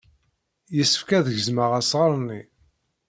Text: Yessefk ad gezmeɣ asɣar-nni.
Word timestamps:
Yessefk 0.75 1.09
ad 1.17 1.27
gezmeɣ 1.35 1.71
asɣar-nni. 1.79 2.41